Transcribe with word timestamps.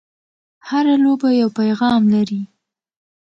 هره 0.67 0.95
لوبه 1.03 1.29
یو 1.41 1.49
پیغام 1.59 2.01
لري. 2.13 2.41